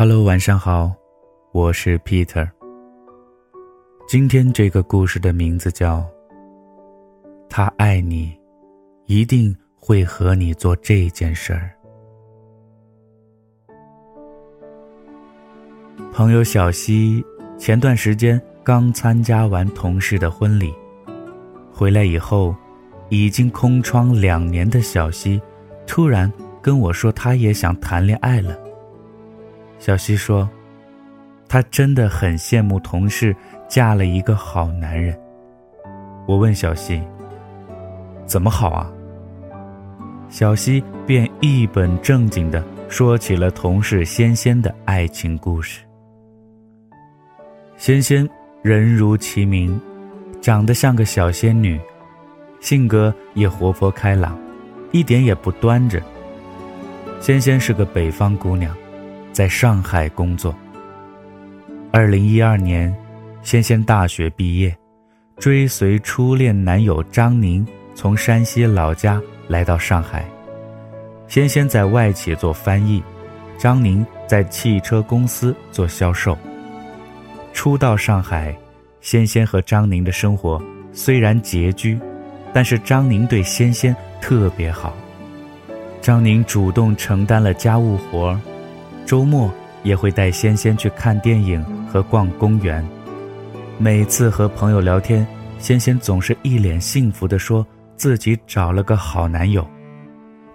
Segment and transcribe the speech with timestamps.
[0.00, 0.94] Hello，晚上好，
[1.50, 2.48] 我是 Peter。
[4.06, 5.96] 今天这个故事的名字叫
[7.50, 8.32] 《他爱你，
[9.06, 11.68] 一定会和你做这件事儿》。
[16.12, 17.20] 朋友小西
[17.58, 20.72] 前段时间刚参加完同事的婚礼，
[21.72, 22.54] 回来以后，
[23.08, 25.42] 已经空窗两年的小西，
[25.88, 28.56] 突然跟我说，他也想谈恋爱了。
[29.78, 30.48] 小西说
[31.48, 33.34] ：“她真的很羡慕同事
[33.68, 35.18] 嫁了一个好男人。”
[36.26, 37.02] 我问小西
[38.26, 38.90] ：“怎么好啊？”
[40.28, 45.80] 小西便一本正经的说起了同事仙仙的爱情故事。
[47.76, 48.28] 仙仙
[48.60, 49.80] 人如其名，
[50.40, 51.80] 长得像个小仙女，
[52.60, 54.36] 性格也活泼开朗，
[54.90, 56.02] 一点也不端着。
[57.20, 58.76] 仙仙是个北方姑娘。
[59.38, 60.52] 在上海工作。
[61.92, 62.92] 二零一二年，
[63.40, 64.76] 仙仙大学毕业，
[65.36, 70.24] 追随初恋男友张宁从山西老家来到上海。
[71.28, 73.00] 仙仙在外企做翻译，
[73.56, 76.36] 张宁在汽车公司做销售。
[77.52, 78.52] 初到上海，
[79.00, 80.60] 仙仙和张宁的生活
[80.92, 81.96] 虽然拮据，
[82.52, 84.96] 但是张宁对仙仙特别好。
[86.00, 88.40] 张宁主动承担了家务活儿。
[89.08, 89.50] 周末
[89.84, 92.86] 也会带仙仙去看电影和逛公园。
[93.78, 95.26] 每次和朋友聊天，
[95.58, 99.66] 仙仙总是一脸幸福地说自己找了个好男友。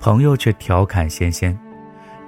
[0.00, 1.56] 朋友却调侃仙仙：“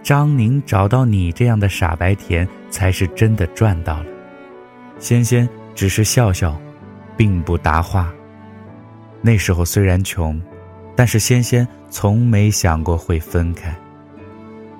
[0.04, 4.06] 张宁找到你这样的傻白甜，才是真的赚到了。”
[5.00, 6.54] 仙仙只是笑笑，
[7.16, 8.12] 并不答话。
[9.22, 10.38] 那时候虽然穷，
[10.94, 13.74] 但是仙仙从没想过会分开。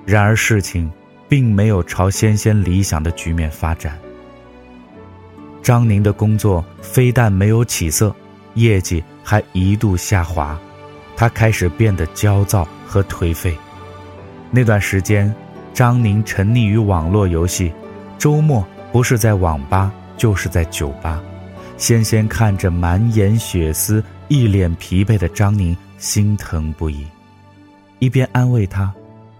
[0.05, 0.87] 然而事情。
[1.31, 3.97] 并没有朝仙仙理想的局面发展。
[5.63, 8.13] 张宁的工作非但没有起色，
[8.55, 10.59] 业绩还一度下滑，
[11.15, 13.57] 他开始变得焦躁和颓废。
[14.49, 15.33] 那段时间，
[15.73, 17.71] 张宁沉溺于网络游戏，
[18.17, 21.23] 周末不是在网吧就是在酒吧。
[21.77, 27.07] 仙仙看着满眼血丝、一脸疲惫的张宁，心疼不已，
[27.99, 28.93] 一边安慰他，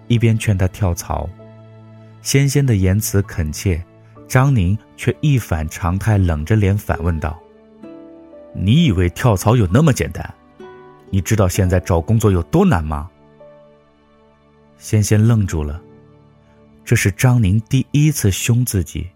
[0.08, 1.28] 一边劝他跳槽。
[2.22, 3.84] 仙仙的言辞恳切，
[4.28, 7.40] 张宁却一反常态，冷着脸反问道
[8.54, 10.34] ：“你以为跳槽有那么简单？
[11.09, 13.09] 你知道现在找工作有多难吗？”
[14.78, 15.82] 仙仙愣住了，
[16.86, 19.09] 这是张宁第一次凶自己。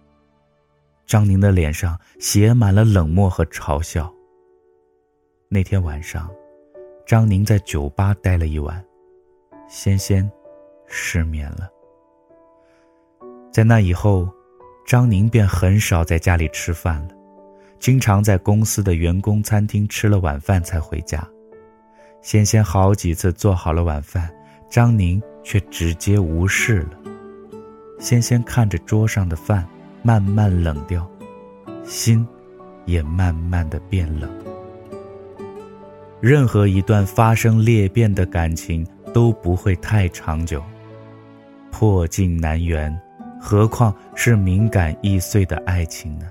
[1.06, 4.12] 张宁的脸上写满了冷漠和嘲笑。
[5.48, 6.30] 那天晚上，
[7.06, 8.84] 张宁在酒吧待了一晚，
[9.70, 10.30] 仙仙
[10.88, 11.70] 失眠了。
[13.56, 14.28] 在那以后，
[14.86, 17.16] 张宁便很少在家里吃饭了，
[17.80, 21.26] 经常在公司的员工餐厅吃了晚饭才回家。
[22.22, 24.30] 仙仙好几次做好了晚饭，
[24.70, 27.00] 张宁却直接无视了。
[27.98, 29.66] 仙仙看着桌上的饭
[30.04, 31.10] 慢慢冷掉，
[31.86, 32.28] 心
[32.84, 34.30] 也慢慢的变冷。
[36.20, 40.62] 任何一段发生裂变的感情都不会太长久，
[41.72, 42.94] 破镜难圆。
[43.48, 46.26] 何况是敏感易碎的爱情呢？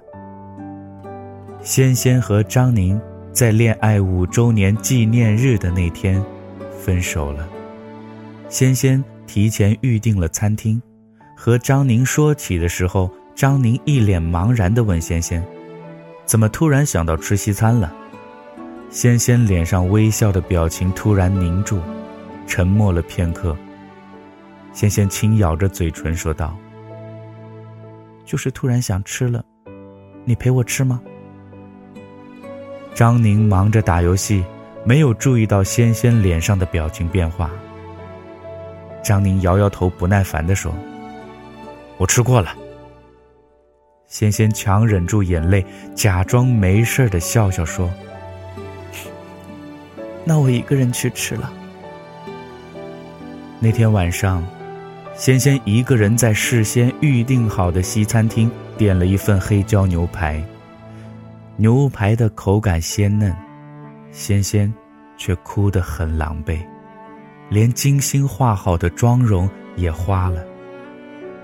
[1.63, 3.01] 仙仙和张宁
[3.33, 6.21] 在恋爱五周年纪念日的那天
[6.77, 7.49] 分手了。
[8.49, 10.83] 仙仙提前预定了餐厅，
[11.37, 15.41] 和张宁说起的时候，张宁一脸茫然地问仙仙
[16.27, 17.95] ：“怎么突然想到吃西餐了？”
[18.91, 21.79] 仙仙脸上微笑的表情突然凝住，
[22.49, 23.57] 沉默了片刻。
[24.73, 26.59] 仙仙轻咬着嘴唇说道。
[28.25, 29.45] 就是突然想吃了，
[30.25, 31.01] 你陪我吃吗？
[32.95, 34.45] 张宁忙着打游戏，
[34.85, 37.51] 没有注意到仙仙脸上的表情变化。
[39.03, 40.73] 张宁摇摇头，不耐烦地说
[41.99, 42.55] ：“我吃过了。”
[44.07, 47.91] 仙仙强忍住眼泪，假装没事的笑笑说
[50.25, 51.53] ：“那我一个人去吃了。”
[53.59, 54.43] 那天晚上。
[55.17, 60.43] 仙仙一个人在事先预定好的西餐厅点了一份黑椒牛排，
[61.57, 63.35] 牛排的口感鲜嫩，
[64.11, 64.73] 仙仙
[65.17, 66.59] 却哭得很狼狈，
[67.49, 70.45] 连精心画好的妆容也花了。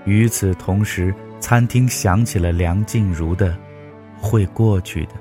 [0.03, 3.51] 与此同时，餐厅响起了梁静茹的
[4.19, 5.13] 《会过去的》，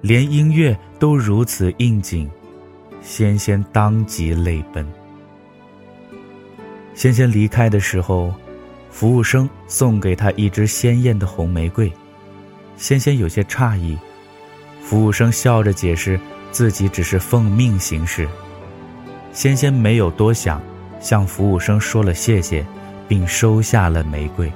[0.00, 2.28] 连音乐都如此应景，
[3.00, 4.84] 仙仙当即泪奔。
[6.94, 8.32] 仙仙离开的时候，
[8.90, 11.90] 服务生送给他一支鲜艳的红玫瑰，
[12.76, 13.96] 仙仙有些诧异。
[14.82, 18.28] 服务生笑着解释，自己只是奉命行事。
[19.32, 20.60] 仙仙没有多想，
[21.00, 22.64] 向服务生说了谢谢，
[23.08, 24.52] 并收下了玫瑰。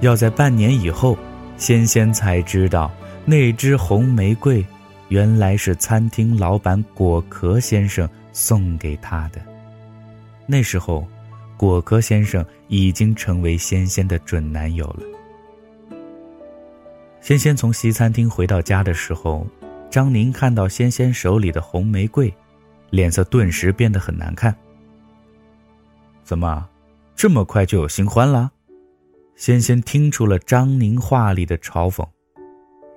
[0.00, 1.16] 要在半年以后，
[1.56, 2.90] 仙仙才知道
[3.24, 4.62] 那支红玫瑰，
[5.08, 9.40] 原来是餐厅老板果壳先生送给他的。
[10.46, 11.06] 那时候。
[11.58, 15.02] 果壳先生已经成为仙仙的准男友了。
[17.22, 19.46] 仙仙从西餐厅回到家的时候，
[19.88, 22.30] 张宁看到仙仙手里的红玫瑰，
[22.90, 24.54] 脸色顿时变得很难看。
[26.24, 26.68] 怎么，
[27.14, 28.52] 这么快就有新欢了？
[29.34, 32.06] 仙仙听出了张宁话里的嘲讽，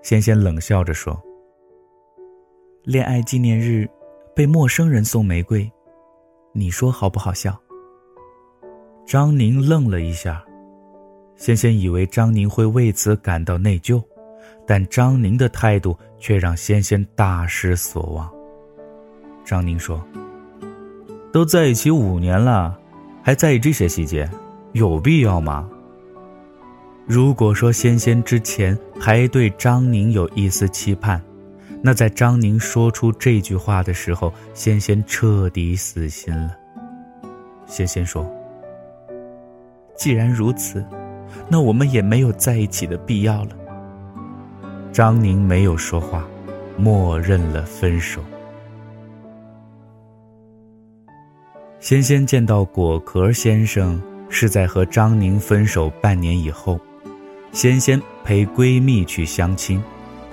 [0.04, 1.18] 仙仙冷笑着说
[2.84, 3.90] ：“恋爱纪念日，
[4.36, 5.72] 被陌生人送玫瑰，
[6.52, 7.58] 你说好不好笑？”
[9.06, 10.44] 张宁愣了一下，
[11.36, 14.04] 仙仙以为张宁会为此感到内疚，
[14.68, 18.30] 但张宁的态度却让仙仙大失所望。
[19.44, 20.00] 张宁说
[21.34, 22.78] ：“都在一起五年了，
[23.24, 24.30] 还在意这些细节，
[24.74, 25.68] 有必要吗？”
[27.08, 31.20] 如果说仙仙之前还对张宁有一丝期盼，
[31.82, 36.56] 那在张宁说出这句话的时候，仙仙彻底死心了。
[37.66, 38.30] 仙仙说。
[39.96, 40.86] 既然如此，
[41.50, 43.52] 那我们也没有在一起的必要了。
[44.94, 46.26] 张宁没有说话，
[46.78, 48.22] 默认了分手。
[51.80, 56.80] 仙仙见到果壳先生是在和张宁分手半年以后，
[57.52, 59.82] 仙仙陪闺蜜去相亲，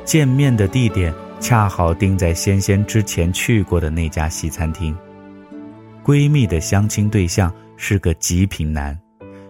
[0.04, 4.96] 见面的地点恰好定在仙仙之前去过的那家西餐厅。
[6.04, 8.96] 闺蜜的相亲对象是个极品男。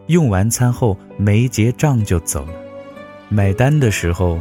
[0.06, 2.52] 用完餐后没结账就走了，
[3.28, 4.38] 买单的时候，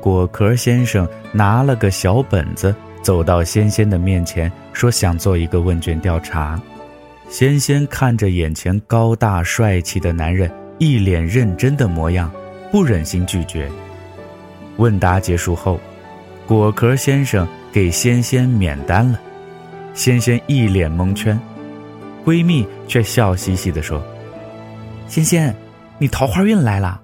[0.00, 6.60] 果壳先生拿了个小本子走到仙仙的面前，说想做一个问卷调查。
[7.28, 12.28] 仙仙看着眼前高大帅气的男人，一脸认真的模样，
[12.72, 13.70] 不忍心拒绝。
[14.78, 15.78] 问答结束后，
[16.46, 19.18] 果壳先生给仙仙免单了，
[19.94, 21.38] 仙仙一脸蒙圈，
[22.24, 24.02] 闺蜜却笑嘻嘻地说。
[25.08, 25.54] 仙仙，
[25.98, 27.00] 你桃花运来了。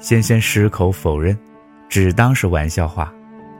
[0.00, 1.38] 仙仙矢口否认，
[1.88, 3.12] 只当是玩笑话，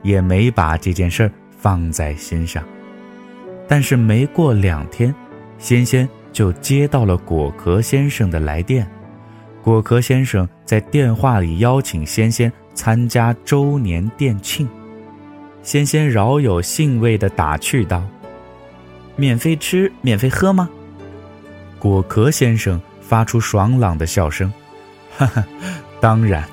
[0.02, 2.64] 也没把这件事儿放在心上。
[3.69, 5.14] 但是没过两天，
[5.58, 8.85] 仙仙就接到了果壳先生的来电。
[9.62, 12.50] 果壳先生在电话里邀请仙仙
[12.81, 14.67] 参加周年店庆。
[15.62, 18.03] 仙仙饶有兴味的打趣道
[19.17, 20.67] ：“免费吃，免费喝吗？”
[21.79, 22.81] 果壳先生。
[23.11, 24.53] 发出爽朗的笑声，
[25.19, 25.44] 哈哈，
[26.00, 26.44] 当然。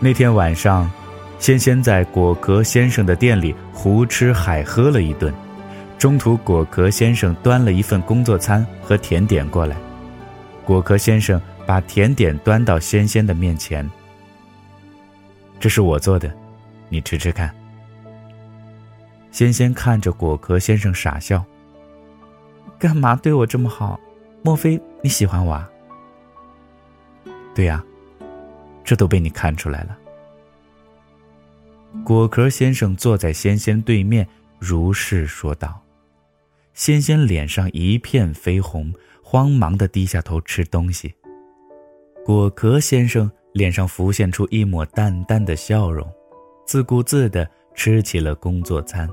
[0.00, 0.90] 那天晚上，
[1.38, 5.32] 仙仙在果壳先生的店里胡吃海喝了一顿。
[5.96, 9.76] 中途，果壳先生端了一份工作餐和甜点过来，
[10.64, 13.88] 果壳先生把甜点端到仙仙的面前。
[15.62, 16.36] 这是我做的，
[16.88, 17.54] 你吃吃看。
[19.30, 21.44] 仙仙看着果壳先生傻笑，
[22.80, 24.00] 干嘛对我这么好？
[24.42, 25.52] 莫非你喜欢我？
[25.52, 25.70] 啊？
[27.54, 27.80] 对呀，
[28.82, 29.96] 这都被你看出来了。
[32.04, 34.26] 果壳先生坐在仙仙对面，
[34.58, 35.80] 如是说道。
[36.74, 41.14] 仙仙脸上一片绯红，慌忙的低下头吃东西。
[42.24, 46.06] 果壳先生脸上浮现出一抹淡淡的笑容，
[46.66, 49.08] 自顾自的吃起了工作餐。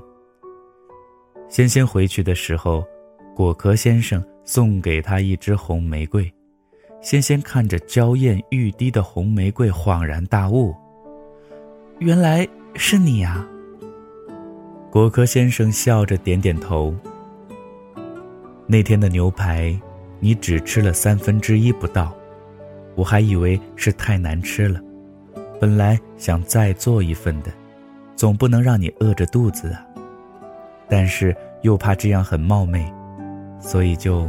[1.48, 2.84] 仙仙回去的时候，
[3.34, 4.24] 果壳先生。
[4.42, 6.28] 送给他一支红玫瑰，
[7.00, 10.74] 仙仙看着娇艳欲滴的红玫瑰，恍然大悟
[12.00, 13.46] ：“原来是你呀！”
[14.90, 16.92] 果壳先生笑着点点头。
[18.66, 19.78] 那天的牛排，
[20.18, 22.12] 你只吃了三分之一不到，
[23.00, 24.78] 我还以为是太难吃了，
[25.58, 27.50] 本来想再做一份的，
[28.14, 29.82] 总不能让你饿着肚子啊。
[30.86, 32.84] 但是又怕这样很冒昧，
[33.58, 34.28] 所以就。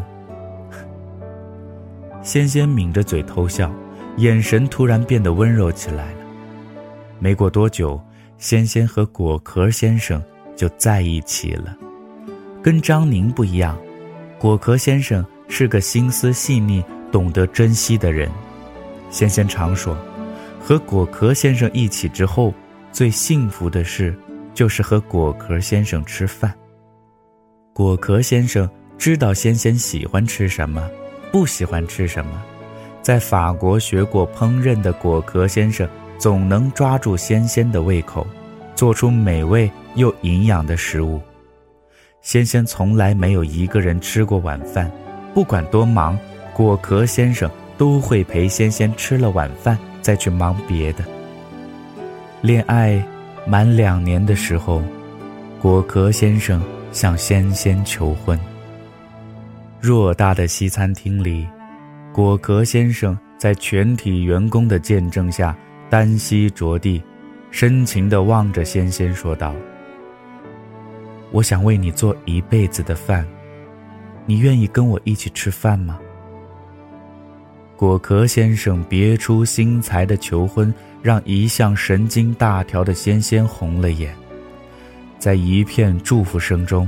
[2.22, 3.70] 仙仙抿着嘴偷笑，
[4.16, 6.20] 眼神突然变得温柔起来了。
[7.20, 8.01] 没过多久，
[8.38, 10.24] 仙仙和果壳先生
[10.56, 11.78] 就在一起了。
[12.63, 13.78] 跟张宁不一样，
[14.40, 18.32] 果壳先生是个心思细腻、懂得珍惜的人。
[19.12, 19.96] 仙仙常说，
[20.60, 22.51] 和果壳先生一起之后，
[22.91, 24.18] 最幸福的事
[24.56, 26.51] 就是和果壳先生吃饭。
[27.74, 30.89] 果壳先生知道仙仙喜欢吃什么。
[31.32, 32.44] 不喜欢吃什么，
[33.01, 35.88] 在法国学过烹饪的果壳先生
[36.18, 38.27] 总能抓住仙仙的胃口，
[38.75, 41.22] 做出美味又营养的食物。
[42.22, 44.91] 仙仙从来没有一个人吃过晚饭，
[45.34, 46.20] 不管多忙，
[46.53, 47.50] 果壳先生
[47.81, 51.03] 都会陪仙仙吃了晚饭再去忙别的。
[52.39, 53.03] 恋爱
[53.43, 54.83] 满两年的时候，
[55.59, 56.61] 果壳先生
[56.91, 58.39] 向仙仙求婚。
[59.81, 61.47] 偌大的西餐厅里，
[62.13, 65.57] 果壳先生在全体员工的见证下
[65.89, 67.01] 单膝着地，
[67.50, 69.55] 深情地望着仙仙说道
[71.33, 73.25] ：“我想为你做一辈子的饭，
[74.27, 76.00] 你愿意跟我一起吃饭吗？”
[77.81, 80.71] 果壳先生别出心裁的求婚，
[81.01, 84.13] 让一向神经大条的仙仙红了眼，
[85.17, 86.88] 在一片祝福声中，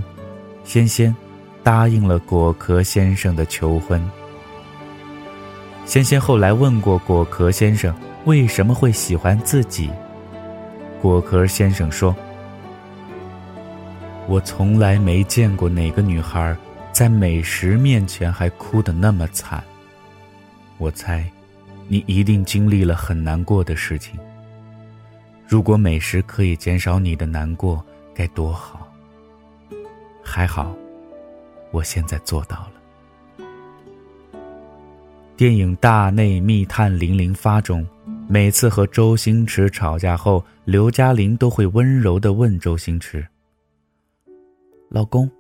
[0.64, 1.12] 仙仙。
[1.64, 4.00] 答应了果壳先生的求婚。
[5.84, 7.92] 仙仙后来问过果壳先生
[8.26, 9.90] 为什么会喜欢自己，
[11.02, 12.16] 果壳先生说
[14.30, 16.56] ：“我从来没见过哪个女孩
[16.92, 19.64] 在美食面前还哭得那么惨。
[20.84, 21.24] 我猜，
[21.88, 24.20] 你一定经历了很难过的事情。
[25.48, 27.82] 如果美食可以减少你的难过，
[28.14, 28.86] 该多好。
[30.22, 30.76] 还好。”
[31.72, 33.46] 我现在做到了。
[35.38, 37.88] 电影《大内密探零零发》中，
[38.28, 43.26] 每次和周星驰吵架后，刘嘉玲都会温柔的问周星驰
[44.92, 45.32] ：“老公，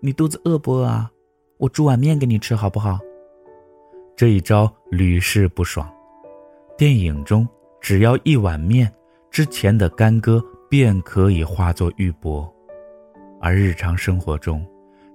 [0.00, 1.10] 你肚子饿不饿啊？
[1.58, 2.98] 我煮碗面给你吃好不好？”
[4.16, 5.86] 这一招屡试不爽。
[6.78, 7.46] 电影中，
[7.82, 8.90] 只要一碗面，
[9.30, 12.50] 之前的干戈便可以化作玉帛，
[13.42, 14.66] 而日常生活中，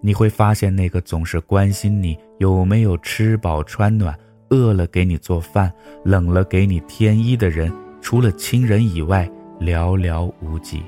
[0.02, 4.16] 你会发现，那个总是关心你有没有吃饱穿暖、
[4.50, 5.74] 饿了给你做饭、
[6.06, 9.28] 冷了给你添衣的人，除了亲人以外，
[9.60, 10.84] 寥寥无几。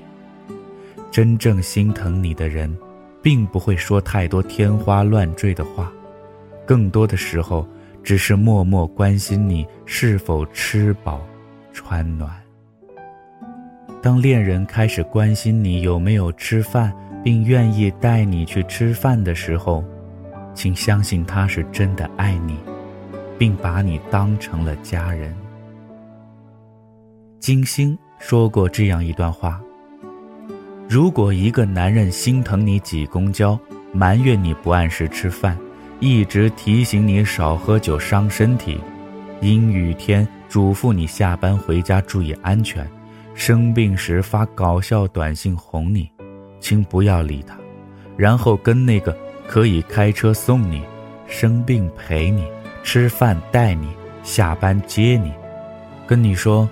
[1.10, 2.72] 真正心疼你的人，
[3.24, 5.92] 并不会说太多天花乱坠的话，
[6.64, 7.68] 更多的时候，
[8.04, 11.22] 只是默默关心你是否吃饱、
[11.72, 12.30] 穿暖。
[14.02, 16.94] 当恋人开始关心你有没有吃饭，
[17.24, 19.82] 并愿意带你去吃饭的时候，
[20.54, 22.58] 请相信他是真的爱你，
[23.38, 25.34] 并把你当成了家人。
[27.40, 29.62] 金星说过这样一段话：
[30.90, 33.58] 如果一个男人心疼你挤公交，
[33.94, 35.58] 埋怨你不按时吃饭，
[36.04, 38.78] 一直提醒你少喝酒伤身体，
[39.40, 42.86] 阴雨天嘱咐你下班回家注意安全，
[43.34, 46.12] 生病时发搞笑短信哄你。
[46.60, 47.56] 请不要理他，
[48.18, 49.18] 然后跟那个
[49.48, 50.84] 可以开车送你、
[51.26, 52.46] 生病陪你、
[52.84, 53.88] 吃饭带你、
[54.24, 55.32] 下班接你、
[56.06, 56.68] 跟你说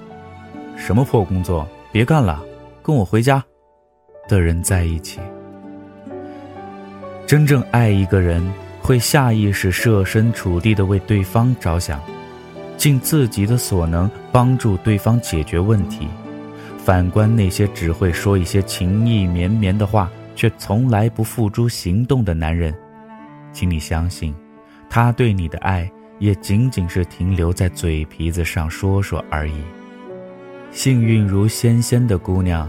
[0.75, 2.43] 什么破工作别干了，
[2.83, 3.41] 跟我回家
[4.27, 5.21] 的人在一起。
[7.25, 8.45] 真正爱一个人，
[8.81, 12.01] 会下意识设身处地的为对方着想，
[12.77, 16.07] 尽自己的所能帮助对方解决问题。
[16.77, 22.73] 反观那些只会说一些情意绵绵的话，却从来不付诸行动的男人，
[23.53, 24.33] 请你相信，
[24.89, 29.61] 他对你的爱也仅仅是停留在嘴皮子上说说而已。
[30.71, 32.67] 幸运如仙仙的姑娘，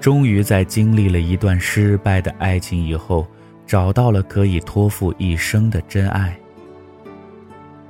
[0.00, 3.24] 终于在经历了一段失败的爱情以后，
[3.72, 6.36] 找到了可以托付一生的真爱。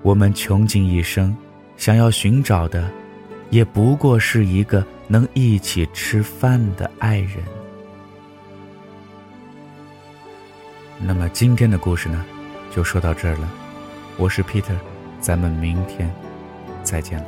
[0.02, 1.36] 我们穷尽一生，
[1.76, 2.88] 想要寻找的，
[3.50, 4.86] 也不过是一个。
[5.08, 7.38] 能一起吃饭的爱人。
[11.00, 12.24] 那么今天的故事呢，
[12.70, 13.50] 就说到这儿了。
[14.16, 14.76] 我是 Peter，
[15.20, 16.08] 咱们明天
[16.84, 17.26] 再见了。